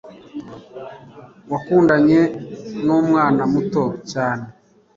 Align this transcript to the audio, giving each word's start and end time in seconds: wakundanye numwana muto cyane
wakundanye 1.51 2.19
numwana 2.85 3.41
muto 3.51 3.83
cyane 4.11 4.45